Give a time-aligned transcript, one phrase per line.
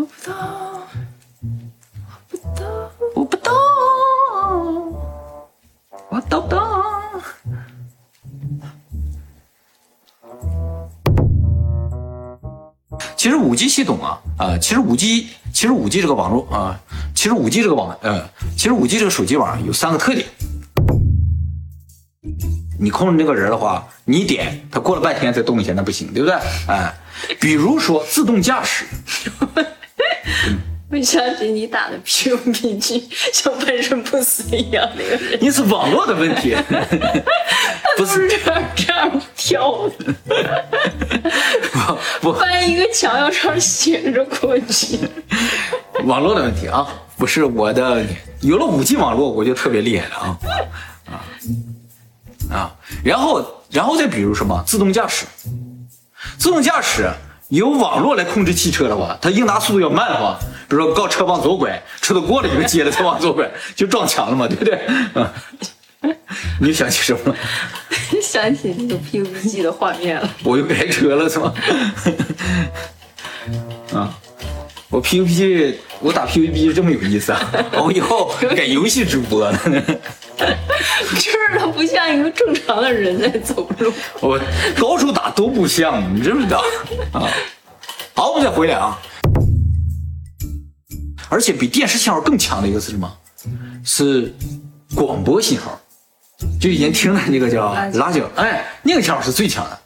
[0.00, 0.34] 我不懂，
[2.24, 2.64] 我不懂，
[3.16, 3.52] 我不懂，
[6.08, 6.58] 我懂懂？
[13.14, 16.80] 其实五 G 系统啊，啊、其实五 G，其实五 G 这个网络啊、
[17.14, 18.26] 其实五 G 这个网，呃，
[18.56, 20.26] 其实五 G 这个手机网有三个特点。
[22.78, 26.34] 你控制那个人的话，你点他过了半天再动一下，那不行，对不对？
[26.68, 26.94] 哎，
[27.38, 28.86] 比如说自动驾驶，
[30.92, 36.56] 我想起你打的 PUBG 像半身不遂一样那个人，你是网络的问题，
[37.96, 40.14] 不不是这样这样跳的，
[42.20, 44.98] 不翻一个墙要这样斜着过去。
[46.04, 46.84] 网络的问题啊，
[47.16, 48.16] 不是我的问题。
[48.40, 50.38] 有了五 G 网络，我就特别厉害了啊
[51.06, 51.12] 啊
[52.50, 52.74] 啊！
[53.04, 55.24] 然后，然后再比如什么自动驾驶，
[56.36, 57.08] 自动驾驶
[57.48, 60.38] 由网络来控制汽车的话，它应答速度要慢的话，
[60.70, 64.78] 比如说告车往左拐，车都过了一个街了，再往左拐， 就撞墙了嘛，对不对？
[65.14, 65.34] 啊，
[66.60, 67.36] 你又想起什么了？
[68.22, 71.52] 想起那个 PUBG 的画面了，我又开车了是吗？
[73.92, 74.14] 啊，
[74.90, 77.40] 我 PUBG，我打 PUBG 这么有意思啊！
[77.72, 79.58] 我以后改游戏直播了。
[81.16, 83.92] 就是他不像一个正常的人在走路。
[84.20, 84.40] 我
[84.78, 86.64] 高处打都不像，你知不知道？
[87.12, 87.26] 啊，
[88.14, 88.96] 好，我们再回来啊。
[91.30, 93.10] 而且比电视信号更强的一个是什么？
[93.82, 94.34] 是
[94.94, 95.80] 广播信号，
[96.60, 99.78] 就以前听的那个叫拉九，哎，那个信号是最强的。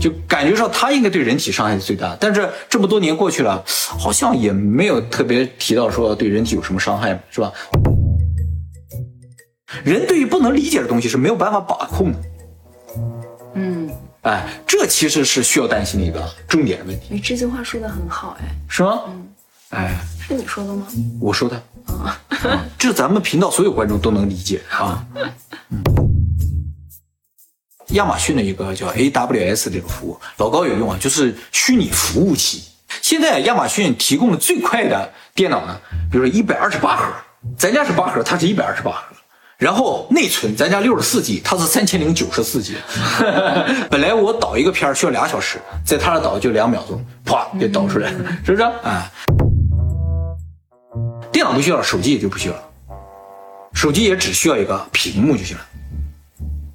[0.00, 7.52] 就感觉上它应该对人体伤害是最大，但是这么多年过去了，好像也没有特别提到说对人体有什么伤害，是吧？
[9.84, 12.18] 人对于不能理解的东西是没有办法把控的，
[13.56, 13.90] 嗯，
[14.22, 19.02] 哎，这其实是需要担心的一个重点的问题，你这句话说的很好，哎，是吗？
[19.70, 20.86] 哎，是你说的吗？
[21.20, 22.18] 我说的，啊，
[22.78, 25.04] 这咱们频道所有观众都能理解啊。
[25.70, 25.82] 嗯
[27.92, 32.62] 亚马逊的一个叫 AWS 这个服务，老高有用啊，就是虚拟服务器。
[33.00, 35.80] 现在亚马逊提供的最快的电脑呢，
[36.12, 37.04] 比如说一百二十八核，
[37.56, 39.16] 咱家是八核，它是一百二十八核。
[39.56, 42.76] 然后内存，咱家六十四 G，它是三千零九十四 G。
[43.90, 48.10] 本来我导一个片儿需要俩小时，在它那导就两秒钟，啪就导出来，
[48.44, 48.62] 是不是？
[48.62, 49.10] 啊，
[51.54, 52.62] 不需要了，手机也就不需要了，
[53.74, 55.64] 手机也只需要一个屏幕就行了。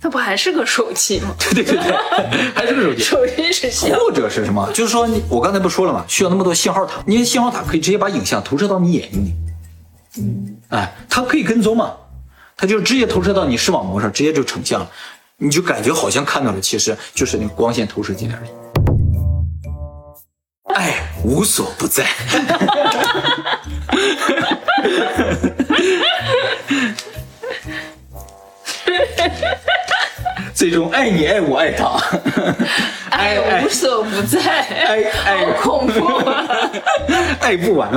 [0.01, 1.33] 那不还是个手机吗？
[1.39, 3.01] 对 对对对，还是个手机。
[3.03, 4.69] 手机是像或者是什么？
[4.73, 6.03] 就是说你，我刚才不说了吗？
[6.09, 9.33] 需要那么多信号塔，因为信号塔可以直接把影像投射到你眼睛里。
[10.17, 11.93] 嗯，哎，它可以跟踪嘛？
[12.57, 14.91] 它就直接投射到你视网膜上，直接就成像了，
[15.37, 18.49] 你就感觉好像看到了，其实就是那个光线投射进来而已。
[20.75, 22.05] 爱无所不在。
[30.53, 31.99] 最终爱你爱我爱他，
[33.09, 36.45] 爱无所不在，爱爱好恐怖啊！
[37.41, 37.89] 爱不完。